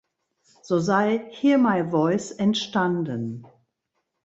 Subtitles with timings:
[0.63, 3.45] So sei "Hear My Voice" entstanden.